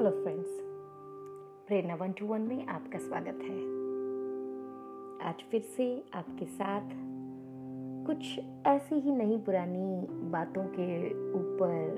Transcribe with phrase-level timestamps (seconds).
[0.00, 0.50] Hello friends
[1.66, 3.56] Prerna one two one में आपका स्वागत है।
[5.28, 6.90] आज फिर से आपके साथ
[8.06, 11.96] कुछ ऐसी ही नई पुरानी बातों के ऊपर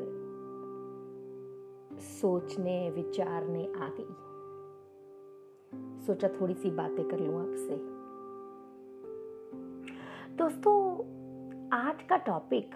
[2.01, 4.15] सोचने, विचारने आ गई।
[6.07, 7.77] सोचा थोड़ी सी बातें कर लूँ आपसे।
[10.37, 10.99] दोस्तों,
[11.73, 12.75] आज का टॉपिक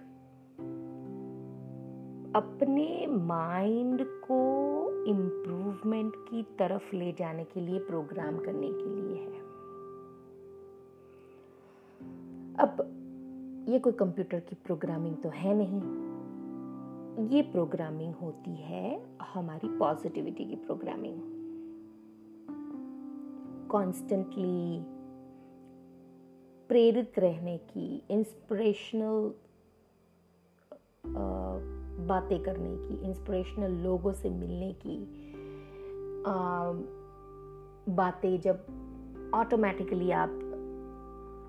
[2.36, 4.65] अपने माइंड को
[5.06, 9.40] इम्प्रूवमेंट की तरफ़ ले जाने के लिए प्रोग्राम करने के लिए है।
[12.54, 12.92] अब,
[13.68, 16.06] ये कोई कंप्यूटर की प्रोग्रामिंग तो है नहीं।
[17.28, 21.36] ये प्रोग्रामिंग होती है हमारी पॉजिटिविटी की प्रोग्रामिंग
[23.68, 24.84] कॉन्स्टेंटली
[26.68, 29.34] प्रेरित रहने की इंस्पिरेशनल
[31.98, 34.98] बातें करने की इंस्पिरेशनल लोगों से मिलने की
[37.88, 38.66] बातें जब
[39.34, 40.30] ऑटोमेटिकली आप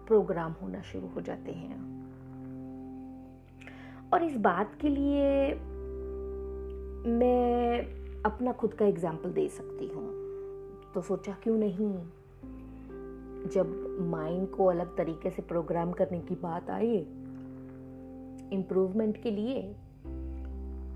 [0.07, 1.77] प्रोग्राम होना शुरू हो जाते हैं।
[4.13, 5.53] और इस बात के लिए
[7.07, 7.81] मैं
[8.23, 10.07] अपना खुद का एग्ज़ाम्पल दे सकती हूँ।
[10.93, 11.93] तो सोचा क्यों नहीं?
[13.49, 16.97] जब माइंड को अलग तरीके से प्रोग्राम करने की बात आई
[18.53, 19.75] इम्प्रूवमेंट के लिए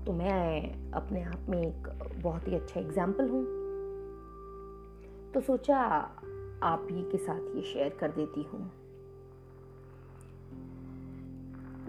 [0.06, 1.88] तो मैं अपने आप में एक
[2.22, 3.44] बहुत ही अच्छा एग्ज़ाम्पल हूँ।
[5.34, 5.78] तो सोचा
[6.62, 8.70] आप ही के साथ ये शेयर कर देती हूँ।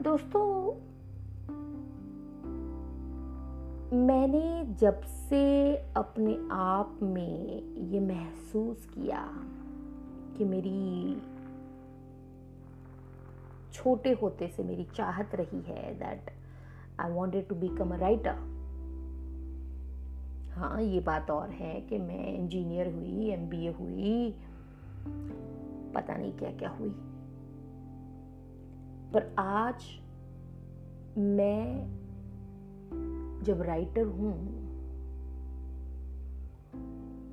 [0.02, 0.45] दोस्तों,
[3.97, 9.25] मैंने जब से अपने आप में ये महसूस किया
[10.38, 11.22] कि मेरी
[13.73, 16.31] छोटे होते से मेरी चाहत रही है that
[16.99, 18.52] I wanted to become a writer
[20.53, 24.31] हाँ ये बात और है कि मैं इंजीनियर हुई एमबीए हुई,
[25.95, 26.90] पता नहीं क्या क्या हुई।
[29.13, 29.85] पर आज
[31.17, 31.88] मैं
[33.44, 34.35] जब राइटर हूँ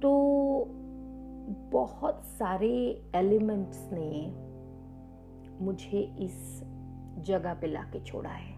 [0.03, 0.13] तो
[1.73, 2.71] बहुत सारे
[3.15, 4.33] एलिमेंट्स ने
[5.65, 6.63] मुझे इस
[7.19, 8.50] जगह पे लाके छोड़ा है।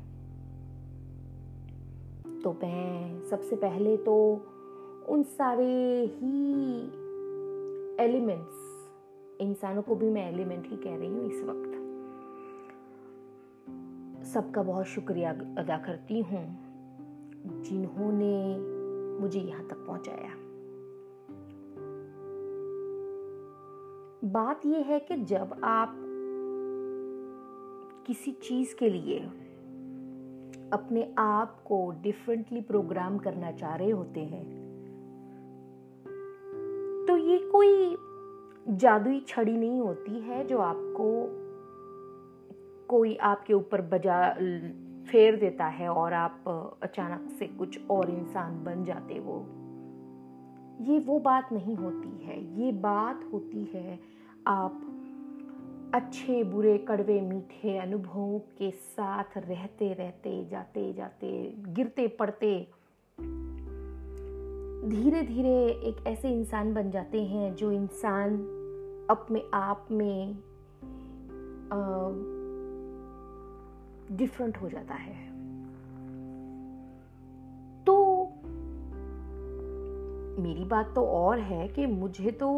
[2.44, 4.40] तो मैं सबसे पहले तो
[5.08, 6.82] उन सारे ही
[8.04, 8.90] एलिमेंट्स
[9.40, 11.72] इंसानों को भी मैं एलिमेंट ही कह रही हूँ इस वक्त।
[14.26, 16.44] सबका बहुत शुक्रिया अदा करती हूँ
[17.62, 18.58] जिन्होंने
[19.20, 20.34] मुझे यहाँ तक पहुँचाया।
[24.24, 25.94] बात यह है कि जब आप
[28.06, 29.18] किसी चीज़ के लिए
[30.72, 34.44] अपने आप को डिफरेंटली प्रोग्राम करना चाह रहे होते हैं।
[37.08, 37.96] तो ये कोई
[38.68, 41.06] जादुई छड़ी नहीं होती है जो आपको
[42.88, 44.32] कोई आपके ऊपर बजा,
[45.04, 46.44] फेर देता है और आप
[46.82, 49.46] अचानक से कुछ और इंसान बन जाते हो।
[50.80, 53.98] ये वो बात नहीं होती है। ये बात होती है
[54.46, 54.91] आप
[55.94, 62.68] अच्छे, बुरे, कड़वे, मीठे अनुभवों के साथ रहते रहते, जाते जाते, गिरते, पड़ते
[64.88, 68.36] धीरे धीरे एक ऐसे इंसान बन जाते हैं जो इंसान
[69.10, 70.34] अपने आप में
[74.12, 75.14] डिफरेंट हो जाता है।
[77.84, 78.24] तो
[80.42, 82.50] मेरी बात तो और है कि मुझे तो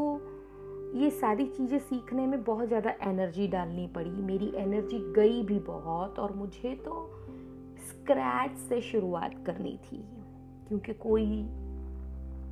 [0.94, 6.18] ये सारी चीज़ें सीखने में बहुत ज़्यादा एनर्जी डालनी पड़ी। मेरी एनर्जी गई भी बहुत
[6.18, 7.10] और मुझे तो
[7.88, 9.96] स्क्रैच से शुरुआत करनी थी,
[10.68, 11.42] क्योंकि कोई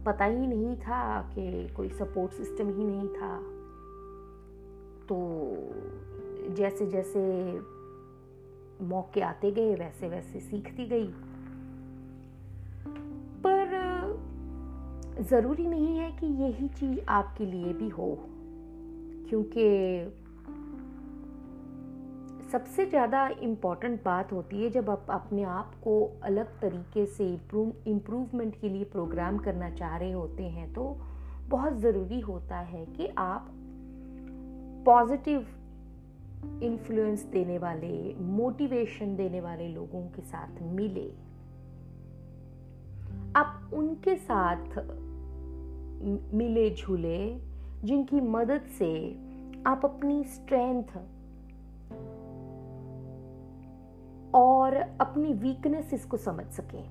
[0.07, 3.37] पता ही नहीं था कि कोई सपोर्ट सिस्टम ही नहीं था।
[5.09, 7.21] तो जैसे जैसे
[8.85, 11.07] मौके आते गए वैसे वैसे सीखती गई।
[15.21, 18.17] ज़रूरी नहीं है कि यही चीज़ आपके लिए भी हो,
[19.29, 19.65] क्योंकि
[22.53, 28.61] सबसे ज़्यादा इंपॉर्टेंट बात होती है जब आप अपने आप को अलग तरीके से इम्प्रूवमेंट
[28.61, 30.85] के लिए प्रोग्राम करना चाह रहे होते हैं तो
[31.49, 33.49] बहुत ज़रूरी होता है कि आप
[34.87, 35.47] पॉजिटिव
[36.63, 41.11] इन्फ्लुएंस देने वाले मोटिवेशन देने वाले लोगों के साथ मिले।
[43.37, 44.79] आप उनके साथ
[46.35, 47.19] मिले झूले
[47.85, 48.93] जिनकी मदद से
[49.67, 50.97] आप अपनी स्ट्रेंथ
[54.35, 56.85] और अपनी वीकनेसेस को समझ सकें।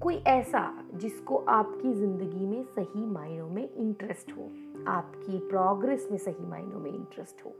[0.00, 4.50] कोई ऐसा जिसको आपकी ज़िंदगी में सही मायनों में इंटरेस्ट हो,
[4.88, 7.52] आपकी प्रोग्रेस में सही मायनों में इंटरेस्ट हो।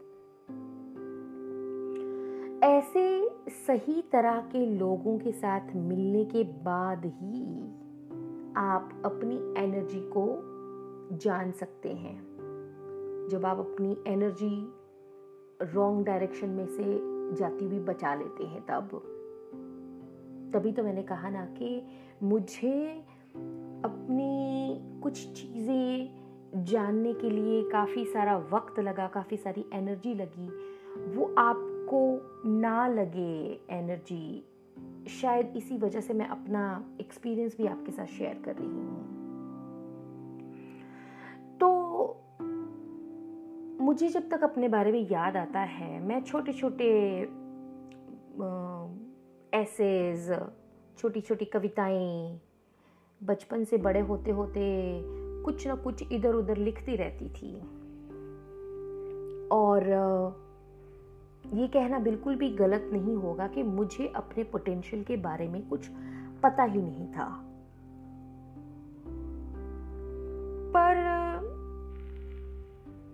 [2.67, 7.63] ऐसे सही तरह के लोगों के साथ मिलने के बाद ही
[8.57, 10.27] आप अपनी एनर्जी को
[11.17, 12.17] जान सकते हैं।
[13.31, 14.73] जब आप अपनी एनर्जी
[15.75, 16.85] रॉन्ग डायरेक्शन में से
[17.37, 18.89] जाती हुई बचा लेते हैं तब।
[20.55, 21.87] तभी तो मैंने कहा ना कि
[22.23, 23.05] मुझे
[23.85, 30.49] अपनी कुछ चीज़ें जानने के लिए काफ़ी सारा वक्त लगा, काफ़ी सारी एनर्जी लगी,
[31.17, 31.35] वो
[31.87, 36.63] आपको ना लगे एनर्जी शायद इसी वजह से मैं अपना
[37.01, 39.05] एक्सपीरियंस भी आपके साथ शेयर कर रही हूँ।
[41.61, 41.69] तो
[43.85, 46.89] मुझे जब तक अपने बारे में याद आता है, मैं छोटे छोटे
[49.53, 50.31] एसेज
[50.99, 52.41] छोटी छोटी कविताएँ,
[53.21, 54.65] बचपन से बड़े होते होते
[55.45, 57.55] कुछ ना कुछ इधर उधर लिखती रहती थी।
[59.53, 60.45] और
[61.55, 65.89] ये कहना बिल्कुल भी गलत नहीं होगा कि मुझे अपने पोटेंशियल के बारे में कुछ
[66.43, 67.43] पता ही नहीं था।
[70.77, 71.17] पर,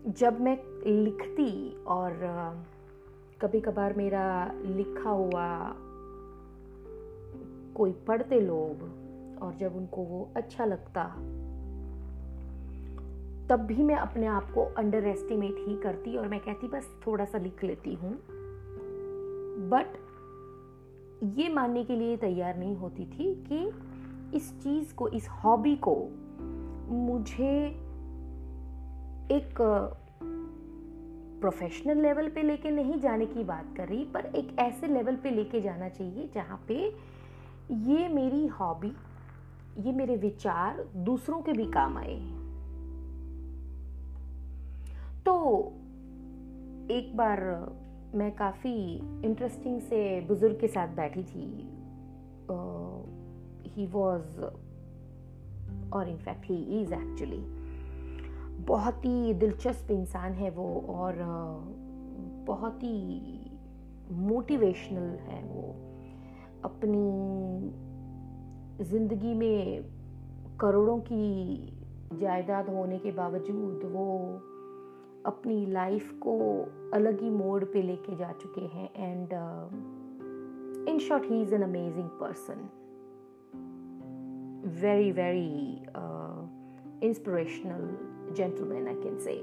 [0.09, 2.13] जब मैं लिखती और
[3.41, 5.75] कभी कभार मेरा लिखा हुआ
[7.75, 8.83] कोई पढ़ते लोग
[9.43, 11.03] और जब उनको वो अच्छा लगता
[13.53, 17.25] तब भी मैं अपने आप को अंडर एस्टिमेट ही करती और मैं कहती, बस थोड़ा
[17.25, 18.13] सा लिख लेती हूँ।
[19.69, 19.87] बट
[21.39, 23.73] ये मानने के लिए तैयार नहीं होती थी कि
[24.37, 26.09] इस चीज़ को, इस हॉबी को
[26.89, 27.67] मुझे
[29.37, 29.55] एक
[31.41, 35.31] प्रोफेशनल लेवल पे लेके नहीं जाने की बात कर रही, पर एक ऐसे लेवल पे
[35.31, 36.95] लेके जाना चाहिए जहाँ पे
[37.73, 38.93] ये मेरी हॉबी
[39.79, 42.42] ये मेरे विचार दूसरों के भी काम आए।
[45.27, 45.33] तो
[46.91, 47.41] एक बार
[48.15, 48.73] मैं काफ़ी
[49.25, 51.47] इंटरेस्टिंग से बुज़ुर्ग के साथ बैठी थी।
[53.71, 54.41] ही वॉज़
[55.93, 57.43] और in fact he is actually
[58.65, 61.17] बहुत ही दिलचस्प इंसान है वो और
[62.47, 63.51] बहुत ही
[64.13, 65.69] मोटिवेशनल है वो।
[66.65, 67.07] अपनी
[68.85, 69.85] ज़िंदगी में
[70.61, 71.57] करोड़ों की
[72.21, 74.09] जायदाद होने के बावजूद वो
[75.27, 76.37] अपनी लाइफ को
[76.95, 79.33] अलग ही मोड पे लेके जा चुके हैं and
[80.89, 82.69] in short he is an amazing person
[84.81, 85.49] very very
[87.07, 87.89] inspirational
[88.35, 89.37] gentleman I can say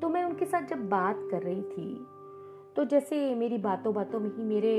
[0.00, 1.94] तो मैं उनके साथ जब बात कर रही थी
[2.76, 4.74] तो जैसे मेरी बातों बातों में ही मेरे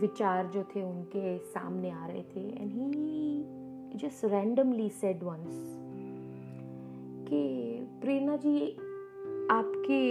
[0.00, 5.77] विचार जो थे उनके सामने आ रहे थे and he just randomly said once
[7.28, 8.70] कि प्रेरणा जी,
[9.50, 10.02] आपके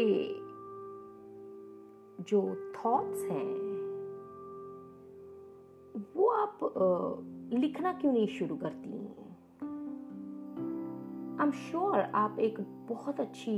[2.23, 2.41] जो
[2.75, 3.67] थॉट्स हैं,
[6.15, 6.59] वो आप
[7.53, 8.91] लिखना क्यों नहीं शुरू करती?
[11.37, 12.59] आई एम श्योर आप एक
[12.89, 13.55] बहुत अच्छी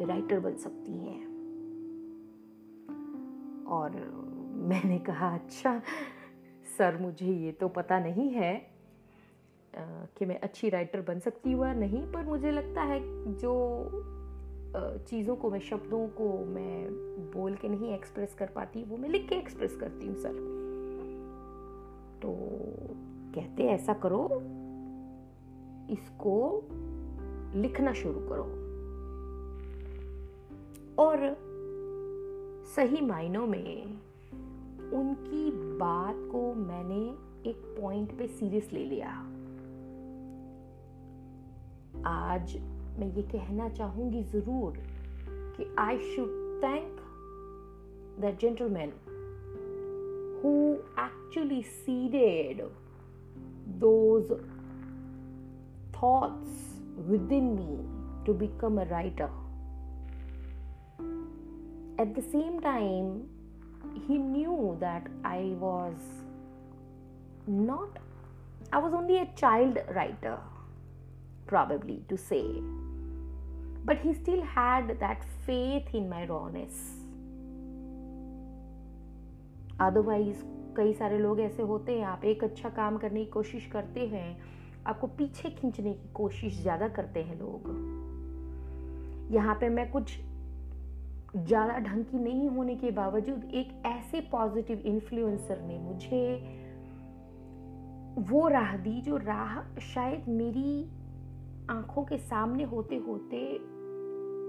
[0.00, 1.32] राइटर बन सकती हैं।
[3.66, 3.90] और
[4.68, 5.82] मैंने कहा अच्छा
[6.78, 8.71] सर, मुझे ये तो पता नहीं है।
[9.76, 13.00] कि मैं अच्छी राइटर बन सकती हूँ या नहीं, पर मुझे लगता है
[13.36, 13.52] जो
[15.08, 16.86] चीज़ों को मैं, शब्दों को मैं
[17.32, 20.34] बोल के नहीं एक्सप्रेस कर पाती, वो मैं लिख के एक्सप्रेस करती हूँ सर
[22.22, 22.32] तो
[23.34, 24.24] कहते ऐसा करो,
[25.90, 26.34] इसको
[27.54, 28.44] लिखना शुरू करो।
[30.98, 31.18] और
[32.76, 33.84] सही मायनों में
[34.92, 37.00] उनकी बात को मैंने
[37.50, 39.10] एक पॉइंट पे सीरियस ले लिया।
[41.94, 42.56] आज
[42.98, 44.76] मैं ये कहना चाहूँगी ज़रूर
[45.56, 47.00] कि I should thank
[48.20, 48.92] the gentleman
[50.42, 50.52] who
[51.00, 52.62] actually seeded
[53.80, 54.30] those
[55.96, 56.66] thoughts
[57.32, 59.30] within me to become a writer
[62.02, 63.14] at the same time
[64.08, 66.10] he knew that I was
[67.50, 67.98] not
[68.74, 70.51] I was only a child writer
[71.46, 72.44] probably to say.
[73.84, 76.74] But he still had that faith in my rawness.
[79.80, 80.42] Otherwise
[80.76, 84.36] कई सारे लोग ऐसे होते हैं, आप एक अच्छा काम करने की कोशिश करते हैं,
[84.86, 87.68] आपको पीछे खींचने की कोशिश ज़्यादा करते हैं लोग
[89.34, 90.12] यहाँ पे मैं कुछ
[91.36, 96.24] ज़्यादा ढंग की नहीं होने के बावजूद एक ऐसे पॉजिटिव इन्फ्लुएंसर ने मुझे
[98.30, 100.88] वो राह दी, जो राह शायद मेरी
[101.72, 103.38] आँखों के सामने होते होते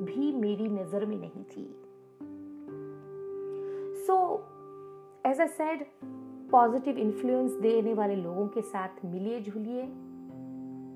[0.05, 1.65] भी मेरी नज़र में नहीं थी।
[4.05, 4.15] So
[5.25, 5.85] as a said
[6.51, 9.83] positive influence देने वाले लोगों के साथ मिलिए जुलिए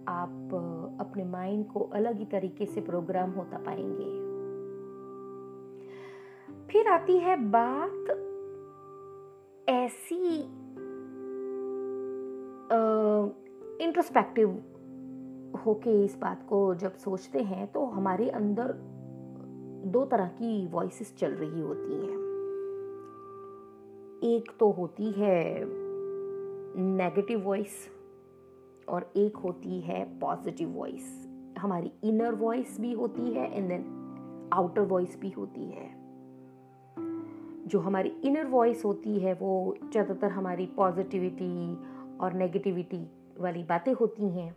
[0.07, 4.11] आप अपने माइंड को अलग ही तरीके से प्रोग्राम होता पाएँगे।
[6.71, 8.09] फिर आती है बात
[9.69, 10.37] ऐसी
[13.83, 14.63] इंट्रोस्पेक्टिव
[15.67, 18.73] होके इस बात को जब सोचते हैं तो हमारे अंदर
[19.87, 22.15] दो तरह की वॉइसेस चल रही होती हैं।
[24.25, 25.63] एक तो होती है
[26.77, 27.75] नेगेटिव वॉइस
[28.89, 31.13] और एक होती है पॉजिटिव वॉइस
[31.59, 35.89] हमारी इनर वॉइस भी होती है एंड देन आउटर वॉइस भी होती है।
[37.67, 41.75] जो हमारी इनर वॉइस होती है, वो ज़्यादातर हमारी पॉजिटिविटी
[42.17, 42.99] और नेगेटिविटी
[43.39, 44.55] वाली बातें होती हैं।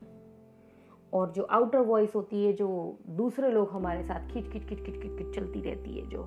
[1.12, 5.00] और जो आउटर वॉइस होती है, जो दूसरे लोग हमारे साथ खिच खिच खिच खिच
[5.02, 6.22] खिच खिच चलती रहती है, जो।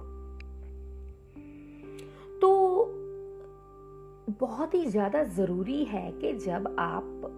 [2.41, 2.49] तो
[4.39, 7.29] बहुत ही ज़्यादा ज़रूरी है कि जब आप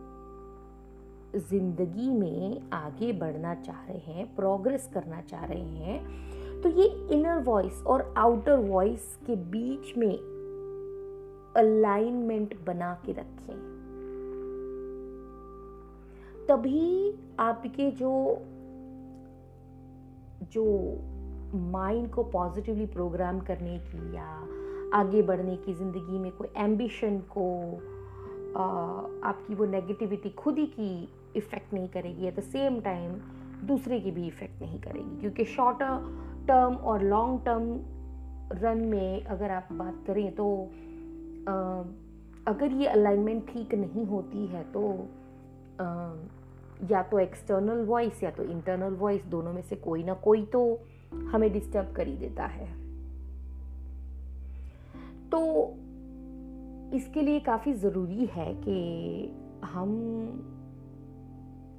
[1.50, 7.42] ज़िंदगी में आगे बढ़ना चाह रहे हैं प्रोग्रेस करना चाह रहे हैं तो ये इनर
[7.44, 10.14] वॉइस और आउटर वॉइस के बीच में
[11.58, 13.75] अलाइनमेंट बना के रखें।
[16.50, 18.42] तभी आपके जो
[20.54, 20.66] जो
[21.58, 24.48] माइंड को पॉजिटिवली प्रोग्राम करने की या
[24.94, 27.74] आगे बढ़ने की ज़िंदगी में कोई एम्बिशन को
[29.24, 33.12] आपकी वो नेगेटिविटी खुद ही की इफ़ेक्ट नहीं करेगी एट द सेम टाइम
[33.68, 35.78] दूसरे की भी इफ़ेक्ट नहीं करेगी। क्योंकि शॉर्ट
[36.48, 37.80] टर्म और लॉन्ग टर्म
[38.52, 40.70] रन में अगर आप बात करें तो
[41.50, 41.54] आ,
[42.48, 45.08] अगर ये अलाइनमेंट ठीक नहीं होती है तो
[46.92, 50.80] या तो एक्सटर्नल वॉइस या तो इंटरनल वॉइस दोनों में से कोई ना कोई तो
[51.14, 52.68] हमें डिस्टर्ब कर ही देता है।
[55.30, 55.74] तो
[56.98, 58.78] इसके लिए काफ़ी ज़रूरी है कि
[59.64, 59.92] हम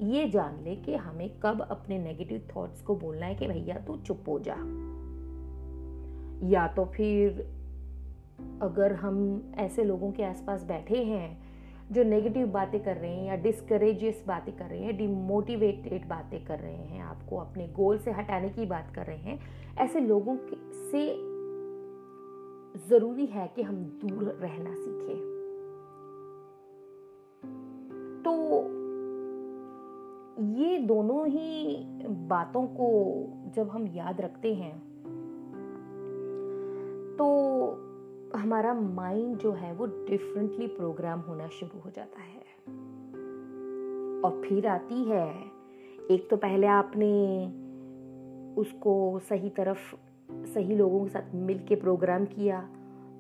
[0.02, 3.96] ये जान ले कि हमें कब अपने नेगेटिव थॉट्स को बोलना है कि भैया तू
[3.96, 4.56] चुप हो जा।
[6.48, 7.40] या तो फिर
[8.62, 11.55] अगर हम ऐसे लोगों के आसपास बैठे हैं
[11.92, 16.58] जो नेगेटिव बातें कर रहे हैं या डिस्करेजियस बातें कर रहे हैं डिमोटिवेटेड बातें कर
[16.58, 19.38] रहे हैं, आपको अपने गोल से हटाने की बात कर रहे हैं,
[19.78, 20.36] ऐसे लोगों
[20.90, 21.06] से
[22.88, 25.34] ज़रूरी है कि हम दूर रहना सीखें।
[28.24, 28.32] तो
[30.60, 31.76] ये दोनों ही
[32.28, 32.88] बातों को
[33.56, 34.74] जब हम याद रखते हैं
[37.16, 37.26] तो
[38.36, 42.40] हमारा माइंड जो है वो डिफरेंटली प्रोग्राम होना शुरू हो जाता है।
[44.22, 45.28] और फिर आती है,
[46.10, 47.12] एक तो पहले आपने
[48.60, 49.94] उसको सही तरफ़,
[50.28, 52.60] सही लोगों के साथ मिल के प्रोग्राम किया,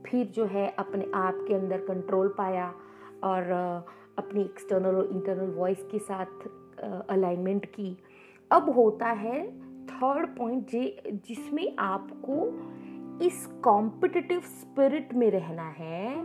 [0.06, 2.68] फिर जो है अपने आप के अंदर कंट्रोल पाया
[3.24, 3.52] और
[4.18, 6.48] अपनी एक्सटर्नल और इंटरनल वॉइस के साथ
[7.08, 7.96] अलाइनमेंट की।
[8.50, 9.46] अब होता है
[9.86, 10.70] थर्ड पॉइंट
[11.26, 12.34] जिसमें आपको
[13.22, 16.24] इस कॉम्पिटिटिव स्पिरिट में रहना है,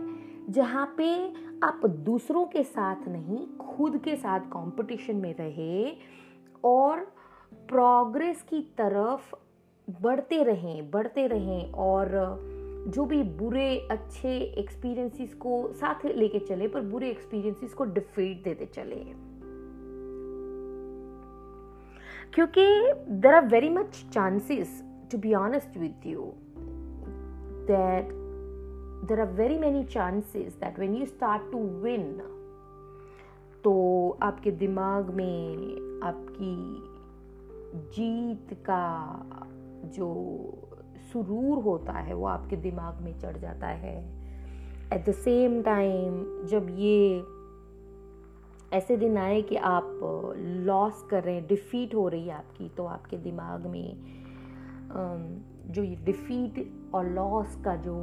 [0.52, 1.32] जहाँ पे
[1.62, 5.96] आप दूसरों के साथ नहीं, खुद के साथ कंपटीशन में रहे
[6.64, 7.00] और
[7.52, 9.34] प्रोग्रेस की तरफ़
[10.02, 12.08] बढ़ते रहें बढ़ते रहें और
[12.88, 18.66] जो भी बुरे, अच्छे एक्सपीरियंसेस को साथ लेके चले, पर बुरे एक्सपीरियंसेस को डिफीट देते
[18.66, 19.04] चले।
[22.34, 26.32] क्योंकि there are very much chances to be honest with you
[27.66, 28.10] that
[29.08, 32.20] there are very many chances that when you start to win
[33.64, 33.72] तो
[34.22, 35.56] आपके दिमाग में
[36.04, 36.54] आपकी
[37.94, 38.84] जीत का
[39.84, 40.08] जो
[41.12, 43.96] सुरूर होता है, वो आपके दिमाग में चढ़ जाता है।
[44.92, 47.24] एट द सेम टाइम जब ये
[48.76, 50.00] ऐसे दिन आए कि आप
[50.38, 53.96] लॉस कर रहे हैं डिफीट हो रही है आपकी तो आपके दिमाग में
[55.70, 57.96] जो ये डिफीट और लॉस का जो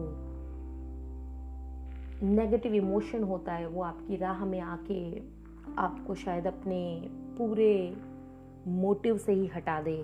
[2.23, 5.01] नेगेटिव इमोशन होता है, वो आपकी राह में आके
[5.77, 7.95] आपको शायद अपने पूरे
[8.67, 10.03] मोटिव से ही हटा दे।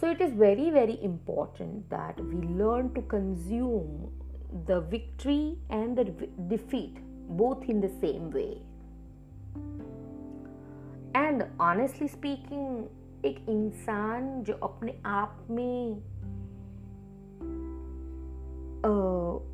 [0.00, 5.40] So it is very very important that we learn to consume the victory
[5.72, 6.16] and the
[6.48, 8.46] defeat both in the same way
[11.16, 12.84] and honestly speaking
[13.24, 15.96] एक इंसान जो अपने आप में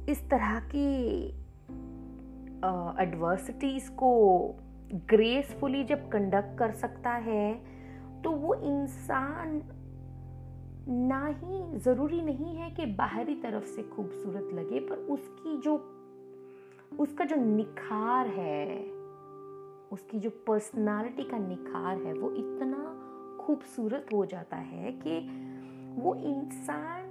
[0.09, 1.27] इस तरह की
[3.03, 4.11] एडवर्सिटीज़ को
[4.93, 7.55] ग्रेसफुली जब कंडक्ट कर सकता है
[8.23, 9.63] तो वो इंसान
[10.89, 15.77] ना ही ज़रूरी नहीं है कि बाहरी तरफ़ से खूबसूरत लगे, पर उसकी जो,
[17.01, 18.85] उसका जो निखार है,
[19.93, 23.05] उसकी जो पर्सनालिटी का निखार है, वो इतना
[23.49, 25.19] खूबसूरत हो जाता है कि
[26.01, 27.05] वो इंसान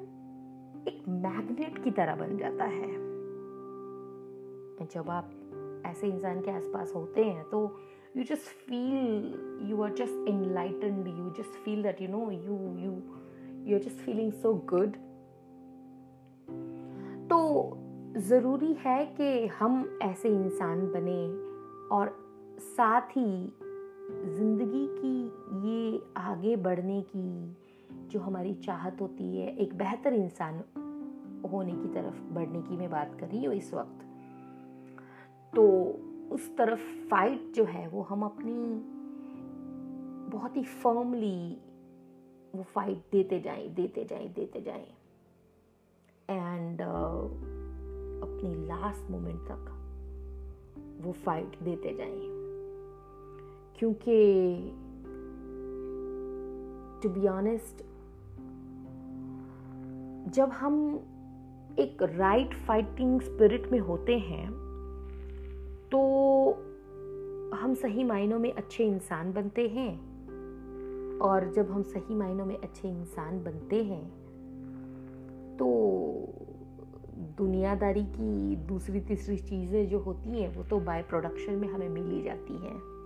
[0.87, 2.91] एक मैग्नेट की तरह बन जाता है।
[4.85, 5.29] जब आप
[5.85, 7.79] ऐसे इंसान के आसपास होते हैं तो
[8.17, 12.91] you just feel you are just enlightened you just feel that you know you you
[13.65, 14.95] you are just feeling so good
[17.29, 17.73] तो
[18.19, 21.27] ज़रूरी है कि हम ऐसे इंसान बने
[21.95, 22.27] और
[22.59, 23.53] साथ ही
[24.11, 25.25] ज़िंदगी की
[25.69, 27.57] ये आगे बढ़ने की
[28.07, 30.59] जो हमारी चाहत होती है एक बेहतर इंसान
[31.51, 34.05] होने की तरफ़ बढ़ने की मैं बात कर रही हूँ इस वक्त।
[35.55, 35.67] तो
[36.31, 38.81] उस तरफ़ फाइट जो है वो हम अपनी
[40.37, 41.57] बहुत ही फर्मली
[42.55, 44.87] वो फाइट देते जाएँ देते जाएँ देते जाएँ।
[46.29, 47.47] एंड uh,
[48.27, 49.73] अपनी लास्ट मोमेंट तक
[51.01, 52.36] वो फाइट देते जाएँ।
[53.79, 54.17] क्योंकि
[57.03, 57.83] टू बी ऑनेस्ट
[60.35, 60.99] जब हम
[61.79, 64.49] एक राइट फाइटिंग स्पिरिट में होते हैं
[65.91, 66.01] तो
[67.57, 69.91] हम सही मायनों में अच्छे इंसान बनते हैं।
[71.19, 74.03] और जब हम सही मायनों में अच्छे इंसान बनते हैं
[75.57, 75.67] तो
[77.37, 82.11] दुनियादारी की दूसरी तीसरी चीज़ें जो होती हैं, वो तो बाय प्रोडक्शन में हमें मिल
[82.11, 82.96] ही जाती हैं।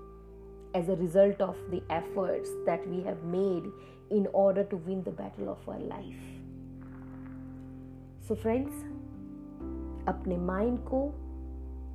[0.75, 3.71] As a result of the efforts that we have made
[4.11, 6.15] in order to win the battle of our life
[8.27, 8.83] so friends
[10.07, 11.13] अपने माइंड को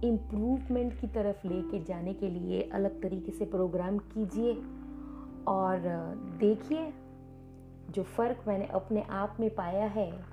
[0.04, 4.52] इम्प्रूवमेंट की तरफ़ लेके जाने के लिए अलग तरीके से प्रोग्राम कीजिए
[5.48, 5.78] और
[6.40, 6.92] देखिए
[7.90, 10.24] जो फ़र्क मैंने अपने आप में पाया है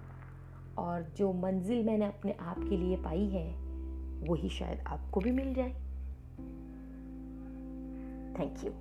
[0.77, 3.55] और जो मंजिल मैंने अपने आप के लिए पाई है,
[4.29, 5.82] वही शायद आपको भी मिल जाए।
[8.39, 8.71] Thank you